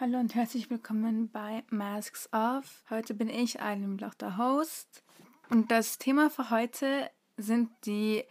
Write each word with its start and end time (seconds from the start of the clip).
Hallo 0.00 0.18
und 0.18 0.34
herzlich 0.34 0.70
willkommen 0.70 1.28
bei 1.28 1.62
Masks 1.68 2.30
Off. 2.32 2.84
Heute 2.88 3.12
bin 3.12 3.28
ich 3.28 3.60
Eileen 3.60 3.98
Bloch, 3.98 4.14
der 4.14 4.38
Host. 4.38 5.02
Und 5.50 5.70
das 5.70 5.98
Thema 5.98 6.30
für 6.30 6.48
heute 6.48 7.10
sind 7.36 7.68
die 7.84 8.24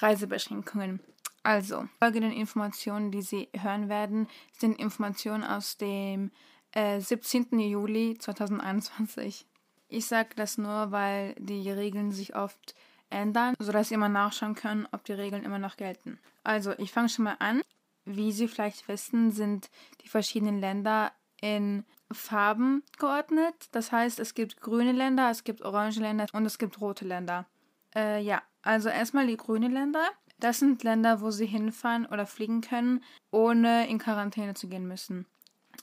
Reisebeschränkungen. 0.00 1.00
Also, 1.42 1.88
folgenden 1.98 2.30
Informationen, 2.30 3.10
die 3.10 3.22
Sie 3.22 3.48
hören 3.58 3.88
werden, 3.88 4.28
sind 4.52 4.78
Informationen 4.78 5.44
aus 5.44 5.78
dem 5.78 6.30
äh, 6.72 7.00
17. 7.00 7.58
Juli 7.58 8.18
2021. 8.18 9.46
Ich 9.88 10.04
sage 10.04 10.28
das 10.36 10.58
nur, 10.58 10.92
weil 10.92 11.36
die 11.38 11.70
Regeln 11.70 12.12
sich 12.12 12.36
oft 12.36 12.74
ändern, 13.08 13.54
sodass 13.58 13.88
Sie 13.88 13.94
immer 13.94 14.10
nachschauen 14.10 14.56
können, 14.56 14.86
ob 14.92 15.04
die 15.04 15.14
Regeln 15.14 15.42
immer 15.44 15.58
noch 15.58 15.78
gelten. 15.78 16.18
Also, 16.42 16.74
ich 16.76 16.92
fange 16.92 17.08
schon 17.08 17.24
mal 17.24 17.36
an. 17.38 17.62
Wie 18.04 18.32
Sie 18.32 18.48
vielleicht 18.48 18.86
wissen, 18.88 19.30
sind 19.30 19.70
die 20.02 20.08
verschiedenen 20.08 20.60
Länder 20.60 21.12
in 21.40 21.84
Farben 22.12 22.82
geordnet. 22.98 23.54
Das 23.72 23.92
heißt, 23.92 24.18
es 24.18 24.34
gibt 24.34 24.60
grüne 24.60 24.92
Länder, 24.92 25.30
es 25.30 25.44
gibt 25.44 25.62
orange 25.62 26.00
Länder 26.00 26.26
und 26.32 26.46
es 26.46 26.58
gibt 26.58 26.80
rote 26.80 27.04
Länder. 27.04 27.46
Äh, 27.94 28.22
ja, 28.22 28.42
also 28.62 28.88
erstmal 28.88 29.26
die 29.26 29.36
grünen 29.36 29.72
Länder. 29.72 30.04
Das 30.40 30.58
sind 30.58 30.82
Länder, 30.82 31.20
wo 31.20 31.30
Sie 31.30 31.46
hinfahren 31.46 32.06
oder 32.06 32.26
fliegen 32.26 32.60
können, 32.60 33.02
ohne 33.30 33.88
in 33.88 33.98
Quarantäne 33.98 34.54
zu 34.54 34.68
gehen 34.68 34.86
müssen. 34.86 35.26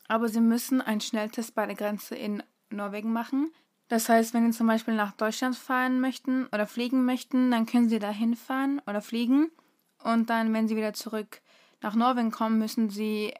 Aber 0.08 0.30
Sie 0.30 0.42
müssen 0.42 0.82
einen 0.82 1.02
Schnelltest 1.02 1.56
bei 1.56 1.66
der 1.66 1.76
Grenze 1.76 2.16
in 2.16 2.44
Norwegen 2.70 3.14
machen. 3.14 3.52
Das 3.88 4.08
heißt, 4.08 4.34
wenn 4.34 4.52
Sie 4.52 4.58
zum 4.58 4.68
Beispiel 4.68 4.96
nach 4.96 5.14
Deutschland 5.14 5.56
fahren 5.56 6.00
möchten 6.00 6.48
oder 6.48 6.68
fliegen 6.68 7.06
möchten, 7.06 7.52
dann 7.52 7.66
können 7.66 7.90
Sie 7.90 8.00
da 8.00 8.10
hinfahren 8.10 8.82
oder 8.88 9.02
fliegen. 9.02 9.52
Und 10.04 10.30
dann, 10.30 10.54
wenn 10.54 10.68
Sie 10.68 10.76
wieder 10.76 10.94
zurück 10.94 11.42
nach 11.82 11.96
Norwegen 11.96 12.32
kommen, 12.32 12.60
müssen 12.60 12.90
Sie 12.90 13.34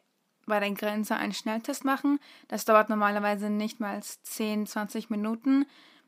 bei 0.46 0.60
der 0.60 0.72
Grenze 0.72 1.16
einen 1.16 1.34
Schnelltest 1.34 1.86
machen. 1.86 2.20
Das 2.48 2.66
dauert 2.66 2.90
normalerweise 2.90 3.50
nicht 3.50 3.80
mal 3.80 4.02
10, 4.02 4.68
20 4.68 5.10
Minuten. 5.10 5.66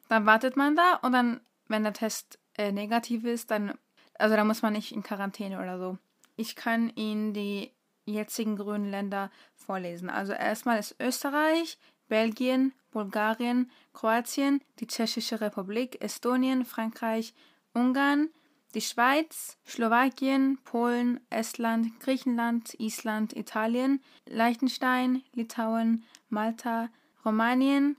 Dann 0.09 0.25
wartet 0.25 0.57
man 0.57 0.75
da 0.75 0.95
und 1.01 1.13
dann, 1.13 1.41
wenn 1.67 1.83
der 1.83 1.93
Test 1.93 2.39
äh, 2.57 2.71
negativ 2.71 3.23
ist, 3.23 3.51
dann, 3.51 3.73
also 4.17 4.35
da 4.35 4.43
muss 4.43 4.61
man 4.61 4.73
nicht 4.73 4.91
in 4.91 5.03
Quarantäne 5.03 5.59
oder 5.59 5.79
so. 5.79 5.97
Ich 6.35 6.55
kann 6.55 6.89
Ihnen 6.95 7.33
die 7.33 7.71
jetzigen 8.05 8.57
grünen 8.57 8.89
Länder 8.89 9.31
vorlesen. 9.55 10.09
Also 10.09 10.33
erstmal 10.33 10.79
ist 10.79 10.95
Österreich, 10.99 11.77
Belgien, 12.07 12.73
Bulgarien, 12.91 13.71
Kroatien, 13.93 14.61
die 14.79 14.87
Tschechische 14.87 15.41
Republik, 15.41 16.01
Estonien, 16.01 16.65
Frankreich, 16.65 17.33
Ungarn, 17.73 18.29
die 18.73 18.81
Schweiz, 18.81 19.57
Slowakien, 19.67 20.57
Polen, 20.63 21.19
Estland, 21.29 21.99
Griechenland, 21.99 22.73
Island, 22.79 23.35
Italien, 23.35 24.01
Liechtenstein, 24.27 25.23
Litauen, 25.33 26.03
Malta, 26.29 26.89
Rumänien, 27.25 27.97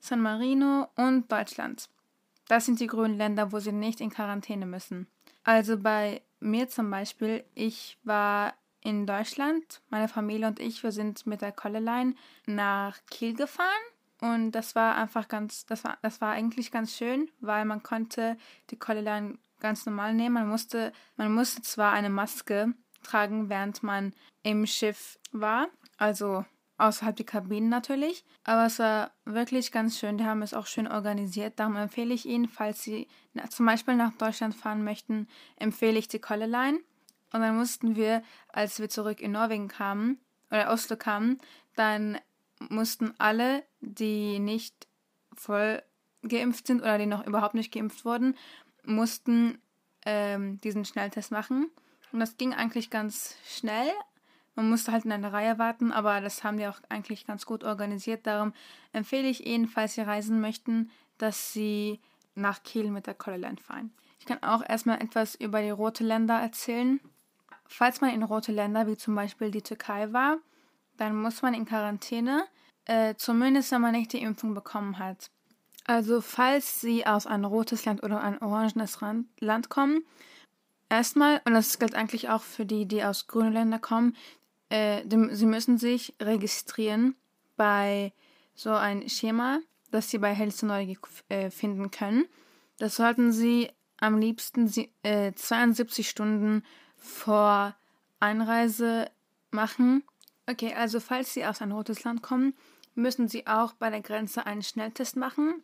San 0.00 0.20
Marino 0.20 0.88
und 0.96 1.30
Deutschland. 1.30 1.88
Das 2.48 2.66
sind 2.66 2.80
die 2.80 2.86
grünen 2.86 3.16
Länder, 3.16 3.52
wo 3.52 3.58
sie 3.58 3.72
nicht 3.72 4.00
in 4.00 4.10
Quarantäne 4.10 4.66
müssen. 4.66 5.06
Also 5.44 5.78
bei 5.78 6.22
mir 6.40 6.68
zum 6.68 6.90
Beispiel, 6.90 7.44
ich 7.54 7.98
war 8.04 8.54
in 8.82 9.06
Deutschland, 9.06 9.80
meine 9.90 10.08
Familie 10.08 10.46
und 10.46 10.60
ich, 10.60 10.82
wir 10.82 10.92
sind 10.92 11.26
mit 11.26 11.40
der 11.40 11.52
Colleline 11.52 12.14
nach 12.46 12.98
Kiel 13.10 13.34
gefahren 13.34 13.68
und 14.20 14.52
das 14.52 14.74
war 14.74 14.96
einfach 14.96 15.28
ganz, 15.28 15.66
das 15.66 15.84
war, 15.84 15.98
das 16.02 16.20
war 16.20 16.32
eigentlich 16.32 16.70
ganz 16.70 16.96
schön, 16.96 17.28
weil 17.40 17.64
man 17.64 17.82
konnte 17.82 18.36
die 18.70 18.78
Colleline 18.78 19.38
ganz 19.60 19.86
normal 19.86 20.14
nehmen. 20.14 20.34
Man 20.34 20.48
musste, 20.48 20.92
man 21.16 21.32
musste 21.32 21.62
zwar 21.62 21.92
eine 21.92 22.10
Maske 22.10 22.74
tragen, 23.02 23.48
während 23.48 23.82
man 23.82 24.14
im 24.42 24.66
Schiff 24.66 25.18
war, 25.32 25.68
also 25.96 26.44
außerhalb 26.78 27.16
der 27.16 27.26
Kabinen 27.26 27.68
natürlich, 27.68 28.24
aber 28.44 28.66
es 28.66 28.78
war 28.78 29.10
wirklich 29.24 29.72
ganz 29.72 29.98
schön. 29.98 30.18
Die 30.18 30.24
haben 30.24 30.42
es 30.42 30.54
auch 30.54 30.66
schön 30.66 30.86
organisiert. 30.86 31.58
Darum 31.58 31.76
empfehle 31.76 32.12
ich 32.12 32.26
Ihnen, 32.26 32.48
falls 32.48 32.82
Sie 32.82 33.08
zum 33.48 33.66
Beispiel 33.66 33.96
nach 33.96 34.12
Deutschland 34.12 34.54
fahren 34.54 34.84
möchten, 34.84 35.26
empfehle 35.56 35.98
ich 35.98 36.08
die 36.08 36.18
Colleline. 36.18 36.78
Und 37.32 37.40
dann 37.40 37.56
mussten 37.56 37.96
wir, 37.96 38.22
als 38.48 38.78
wir 38.78 38.88
zurück 38.88 39.20
in 39.20 39.32
Norwegen 39.32 39.68
kamen, 39.68 40.20
oder 40.50 40.70
Oslo 40.70 40.96
kamen, 40.96 41.40
dann 41.74 42.18
mussten 42.68 43.14
alle, 43.18 43.64
die 43.80 44.38
nicht 44.38 44.86
voll 45.34 45.82
geimpft 46.22 46.66
sind 46.66 46.80
oder 46.80 46.98
die 46.98 47.06
noch 47.06 47.26
überhaupt 47.26 47.54
nicht 47.54 47.72
geimpft 47.72 48.04
wurden, 48.04 48.36
mussten 48.86 49.58
ähm, 50.04 50.60
diesen 50.60 50.84
Schnelltest 50.84 51.30
machen. 51.32 51.70
Und 52.12 52.20
das 52.20 52.36
ging 52.36 52.54
eigentlich 52.54 52.90
ganz 52.90 53.36
schnell. 53.46 53.90
Man 54.54 54.70
musste 54.70 54.90
halt 54.92 55.04
in 55.04 55.12
einer 55.12 55.32
Reihe 55.32 55.58
warten, 55.58 55.92
aber 55.92 56.20
das 56.20 56.42
haben 56.42 56.56
die 56.56 56.66
auch 56.66 56.80
eigentlich 56.88 57.26
ganz 57.26 57.44
gut 57.44 57.62
organisiert. 57.62 58.26
Darum 58.26 58.54
empfehle 58.92 59.28
ich 59.28 59.46
Ihnen, 59.46 59.68
falls 59.68 59.94
Sie 59.94 60.00
reisen 60.00 60.40
möchten, 60.40 60.90
dass 61.18 61.52
Sie 61.52 62.00
nach 62.34 62.62
Kiel 62.62 62.90
mit 62.90 63.06
der 63.06 63.14
Colorline 63.14 63.58
fahren. 63.58 63.92
Ich 64.18 64.26
kann 64.26 64.42
auch 64.42 64.62
erstmal 64.66 65.02
etwas 65.02 65.34
über 65.34 65.60
die 65.60 65.70
rote 65.70 66.04
Länder 66.04 66.40
erzählen. 66.40 67.00
Falls 67.66 68.00
man 68.00 68.10
in 68.10 68.22
rote 68.22 68.52
Länder 68.52 68.86
wie 68.86 68.96
zum 68.96 69.14
Beispiel 69.14 69.50
die 69.50 69.62
Türkei 69.62 70.12
war, 70.12 70.38
dann 70.96 71.20
muss 71.20 71.42
man 71.42 71.52
in 71.52 71.66
Quarantäne, 71.66 72.46
äh, 72.86 73.14
zumindest 73.16 73.72
wenn 73.72 73.82
man 73.82 73.92
nicht 73.92 74.12
die 74.12 74.22
Impfung 74.22 74.54
bekommen 74.54 74.98
hat. 74.98 75.30
Also 75.86 76.20
falls 76.20 76.80
Sie 76.80 77.06
aus 77.06 77.26
ein 77.26 77.44
rotes 77.44 77.84
Land 77.84 78.02
oder 78.02 78.20
ein 78.20 78.42
orangenes 78.42 78.98
Land 79.38 79.68
kommen, 79.68 80.04
erstmal, 80.88 81.40
und 81.44 81.54
das 81.54 81.78
gilt 81.78 81.94
eigentlich 81.94 82.28
auch 82.28 82.42
für 82.42 82.66
die, 82.66 82.86
die 82.86 83.04
aus 83.04 83.28
grünen 83.28 83.52
Ländern 83.52 83.80
kommen, 83.80 84.16
äh, 84.68 85.02
Sie 85.08 85.46
müssen 85.46 85.78
sich 85.78 86.14
registrieren 86.20 87.14
bei 87.56 88.12
so 88.54 88.70
ein 88.70 89.08
Schema, 89.08 89.60
das 89.92 90.10
Sie 90.10 90.18
bei 90.18 90.34
Neugier 90.62 90.98
äh, 91.28 91.50
finden 91.50 91.92
können. 91.92 92.24
Das 92.78 92.96
sollten 92.96 93.30
Sie 93.30 93.70
am 93.98 94.18
liebsten 94.18 94.70
äh, 95.02 95.32
72 95.32 96.08
Stunden 96.08 96.64
vor 96.96 97.76
Einreise 98.18 99.08
machen. 99.50 100.02
Okay, 100.48 100.74
also 100.74 100.98
falls 101.00 101.32
Sie 101.32 101.44
aus 101.44 101.62
ein 101.62 101.72
rotes 101.72 102.02
Land 102.04 102.22
kommen, 102.22 102.54
müssen 102.94 103.28
Sie 103.28 103.46
auch 103.46 103.72
bei 103.74 103.90
der 103.90 104.00
Grenze 104.00 104.46
einen 104.46 104.62
Schnelltest 104.62 105.16
machen. 105.16 105.62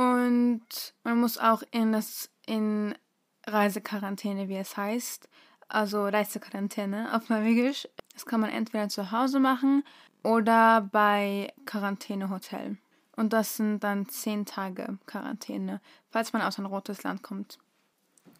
Und 0.00 0.94
man 1.04 1.20
muss 1.20 1.36
auch 1.36 1.62
in 1.72 1.92
das 1.92 2.30
in 2.46 2.94
Reisequarantäne, 3.46 4.48
wie 4.48 4.56
es 4.56 4.74
heißt, 4.74 5.28
also 5.68 6.06
Reisequarantäne 6.06 7.14
auf 7.14 7.28
Norwegisch. 7.28 7.86
Das 8.14 8.24
kann 8.24 8.40
man 8.40 8.48
entweder 8.48 8.88
zu 8.88 9.12
Hause 9.12 9.40
machen 9.40 9.84
oder 10.22 10.88
bei 10.90 11.52
Quarantänehotel. 11.66 12.78
Und 13.14 13.34
das 13.34 13.58
sind 13.58 13.80
dann 13.80 14.08
zehn 14.08 14.46
Tage 14.46 14.96
Quarantäne, 15.04 15.82
falls 16.08 16.32
man 16.32 16.40
aus 16.40 16.58
ein 16.58 16.64
rotes 16.64 17.02
Land 17.02 17.22
kommt. 17.22 17.58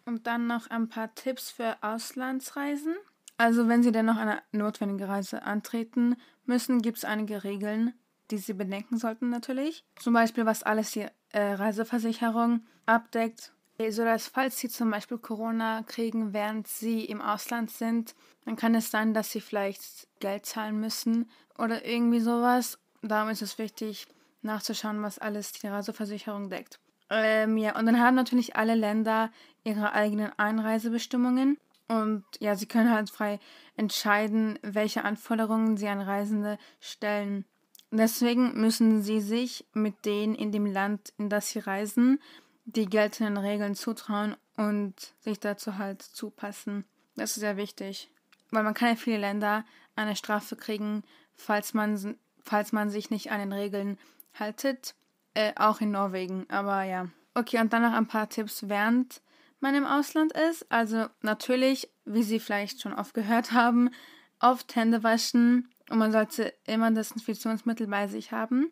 Und 0.07 0.25
dann 0.25 0.47
noch 0.47 0.67
ein 0.71 0.89
paar 0.89 1.13
Tipps 1.13 1.51
für 1.51 1.77
Auslandsreisen. 1.81 2.95
Also 3.37 3.67
wenn 3.67 3.83
Sie 3.83 3.91
denn 3.91 4.07
noch 4.07 4.17
eine 4.17 4.41
notwendige 4.51 5.07
Reise 5.07 5.43
antreten 5.43 6.15
müssen, 6.45 6.81
gibt 6.81 6.97
es 6.97 7.05
einige 7.05 7.43
Regeln, 7.43 7.93
die 8.31 8.39
Sie 8.39 8.53
bedenken 8.53 8.97
sollten 8.97 9.29
natürlich. 9.29 9.85
Zum 9.99 10.15
Beispiel, 10.15 10.47
was 10.47 10.63
alles 10.63 10.89
die 10.89 11.05
äh, 11.33 11.53
Reiseversicherung 11.53 12.61
abdeckt, 12.85 13.53
sodass 13.89 14.27
falls 14.27 14.59
Sie 14.59 14.69
zum 14.69 14.91
Beispiel 14.91 15.17
Corona 15.17 15.83
kriegen, 15.83 16.33
während 16.33 16.67
Sie 16.67 17.05
im 17.05 17.21
Ausland 17.21 17.71
sind, 17.71 18.15
dann 18.45 18.55
kann 18.55 18.75
es 18.75 18.91
sein, 18.91 19.13
dass 19.13 19.31
Sie 19.31 19.41
vielleicht 19.41 20.07
Geld 20.19 20.45
zahlen 20.45 20.79
müssen 20.79 21.29
oder 21.57 21.85
irgendwie 21.85 22.19
sowas. 22.19 22.79
Darum 23.01 23.29
ist 23.29 23.41
es 23.41 23.57
wichtig, 23.57 24.07
nachzuschauen, 24.41 25.01
was 25.01 25.19
alles 25.19 25.51
die 25.53 25.67
Reiseversicherung 25.67 26.49
deckt. 26.49 26.79
Ähm, 27.09 27.57
ja, 27.57 27.77
und 27.77 27.85
dann 27.85 27.99
haben 27.99 28.15
natürlich 28.15 28.55
alle 28.55 28.75
Länder 28.75 29.31
ihre 29.63 29.93
eigenen 29.93 30.31
Einreisebestimmungen. 30.37 31.57
Und 31.87 32.23
ja, 32.39 32.55
sie 32.55 32.67
können 32.67 32.91
halt 32.91 33.09
frei 33.09 33.39
entscheiden, 33.75 34.57
welche 34.61 35.03
Anforderungen 35.03 35.75
sie 35.75 35.89
an 35.89 35.99
Reisende 35.99 36.57
stellen. 36.79 37.45
Deswegen 37.91 38.59
müssen 38.59 39.01
sie 39.01 39.19
sich 39.19 39.65
mit 39.73 40.05
denen 40.05 40.33
in 40.33 40.51
dem 40.51 40.65
Land, 40.65 41.13
in 41.17 41.29
das 41.29 41.49
sie 41.49 41.59
reisen, 41.59 42.19
die 42.63 42.85
geltenden 42.85 43.37
Regeln 43.37 43.75
zutrauen 43.75 44.37
und 44.55 44.95
sich 45.19 45.39
dazu 45.39 45.77
halt 45.77 46.01
zupassen. 46.01 46.85
Das 47.15 47.31
ist 47.31 47.41
sehr 47.41 47.57
wichtig. 47.57 48.09
Weil 48.49 48.63
man 48.63 48.73
kann 48.73 48.89
ja 48.89 48.95
viele 48.95 49.17
Länder 49.17 49.65
eine 49.95 50.15
Strafe 50.15 50.55
kriegen, 50.55 51.03
falls 51.35 51.73
man, 51.73 52.17
falls 52.43 52.71
man 52.71 52.89
sich 52.89 53.09
nicht 53.09 53.31
an 53.31 53.39
den 53.39 53.53
Regeln 53.53 53.97
haltet. 54.33 54.95
Äh, 55.33 55.53
auch 55.55 55.81
in 55.81 55.91
Norwegen. 55.91 56.45
Aber 56.49 56.83
ja. 56.83 57.07
Okay, 57.33 57.59
und 57.59 57.71
dann 57.73 57.81
noch 57.81 57.93
ein 57.93 58.07
paar 58.07 58.29
Tipps, 58.29 58.67
während 58.67 59.21
man 59.59 59.75
im 59.75 59.85
Ausland 59.85 60.33
ist. 60.33 60.69
Also 60.71 61.07
natürlich, 61.21 61.89
wie 62.05 62.23
Sie 62.23 62.39
vielleicht 62.39 62.81
schon 62.81 62.93
oft 62.93 63.13
gehört 63.13 63.51
haben, 63.51 63.89
oft 64.39 64.75
Hände 64.75 65.03
waschen, 65.03 65.69
und 65.91 65.97
man 65.97 66.11
sollte 66.11 66.53
immer 66.65 66.89
Desinfektionsmittel 66.89 67.87
bei 67.87 68.07
sich 68.07 68.31
haben, 68.31 68.71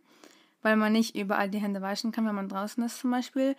weil 0.61 0.75
man 0.75 0.93
nicht 0.93 1.15
überall 1.15 1.49
die 1.49 1.59
Hände 1.59 1.81
waschen 1.81 2.11
kann, 2.11 2.25
wenn 2.25 2.35
man 2.35 2.49
draußen 2.49 2.81
ist 2.83 2.99
zum 2.99 3.11
Beispiel. 3.11 3.55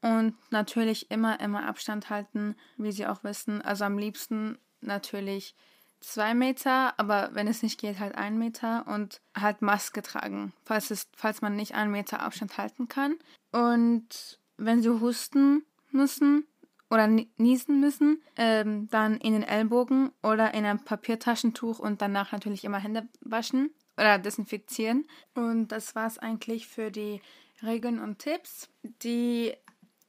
Und 0.00 0.34
natürlich 0.50 1.10
immer, 1.10 1.38
immer 1.40 1.66
Abstand 1.66 2.10
halten, 2.10 2.56
wie 2.76 2.90
Sie 2.90 3.06
auch 3.06 3.22
wissen. 3.22 3.62
Also 3.62 3.84
am 3.84 3.98
liebsten 3.98 4.58
natürlich 4.80 5.54
zwei 6.00 6.34
Meter, 6.34 6.98
aber 6.98 7.30
wenn 7.34 7.46
es 7.46 7.62
nicht 7.62 7.80
geht, 7.80 8.00
halt 8.00 8.16
ein 8.16 8.38
Meter 8.38 8.86
und 8.88 9.20
halt 9.38 9.62
Maske 9.62 10.02
tragen, 10.02 10.52
falls, 10.64 10.90
es, 10.90 11.08
falls 11.14 11.42
man 11.42 11.54
nicht 11.54 11.74
einen 11.74 11.92
Meter 11.92 12.20
Abstand 12.20 12.58
halten 12.58 12.88
kann. 12.88 13.16
Und 13.52 14.40
wenn 14.56 14.82
sie 14.82 14.88
husten 14.90 15.64
müssen 15.90 16.46
oder 16.92 17.08
niesen 17.38 17.80
müssen, 17.80 18.20
ähm, 18.36 18.86
dann 18.90 19.16
in 19.16 19.32
den 19.32 19.42
Ellbogen 19.42 20.10
oder 20.22 20.52
in 20.52 20.66
ein 20.66 20.84
Papiertaschentuch 20.84 21.78
und 21.78 22.02
danach 22.02 22.32
natürlich 22.32 22.64
immer 22.64 22.78
Hände 22.78 23.08
waschen 23.22 23.70
oder 23.96 24.18
desinfizieren. 24.18 25.06
Und 25.34 25.68
das 25.68 25.94
war 25.94 26.06
es 26.06 26.18
eigentlich 26.18 26.66
für 26.66 26.90
die 26.90 27.22
Regeln 27.62 27.98
und 27.98 28.18
Tipps. 28.18 28.68
Die 29.02 29.54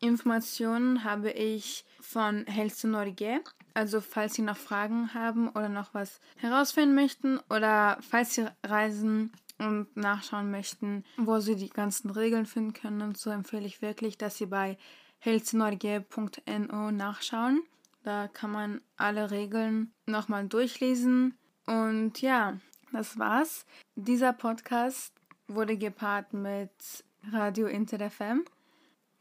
Informationen 0.02 1.06
habe 1.06 1.32
ich 1.32 1.86
von 2.02 2.46
Helse 2.48 2.90
Norge. 2.90 3.40
Also 3.74 4.02
falls 4.02 4.34
Sie 4.34 4.42
noch 4.42 4.58
Fragen 4.58 5.14
haben 5.14 5.48
oder 5.48 5.70
noch 5.70 5.94
was 5.94 6.20
herausfinden 6.36 6.96
möchten 6.96 7.40
oder 7.50 7.98
falls 8.02 8.34
Sie 8.34 8.46
reisen 8.62 9.32
und 9.58 9.96
nachschauen 9.96 10.52
möchten, 10.52 11.06
wo 11.16 11.40
Sie 11.40 11.56
die 11.56 11.70
ganzen 11.70 12.10
Regeln 12.10 12.46
finden 12.46 12.74
können, 12.74 13.16
so 13.16 13.30
empfehle 13.30 13.66
ich 13.66 13.82
wirklich, 13.82 14.18
dass 14.18 14.38
Sie 14.38 14.48
bei 14.48 14.78
helsenorge.no 15.24 16.92
nachschauen. 16.92 17.64
Da 18.04 18.28
kann 18.28 18.52
man 18.52 18.82
alle 18.98 19.32
Regeln 19.32 19.94
nochmal 20.06 20.48
durchlesen. 20.48 21.38
Und 21.66 22.22
ja, 22.22 22.60
das 22.92 23.18
war's. 23.18 23.66
Dieser 23.96 24.34
Podcast 24.34 25.14
wurde 25.48 25.78
gepaart 25.78 26.34
mit 26.34 27.06
Radio 27.32 27.68
Inter 27.68 28.10
FM 28.10 28.44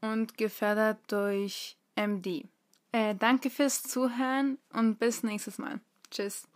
und 0.00 0.37
gefördert 0.37 0.99
durch 1.06 1.78
MD. 1.94 2.48
Äh, 2.90 3.14
danke 3.14 3.48
fürs 3.48 3.82
Zuhören 3.82 4.58
und 4.72 4.98
bis 4.98 5.22
nächstes 5.22 5.58
Mal. 5.58 5.81
Tschüss. 6.10 6.48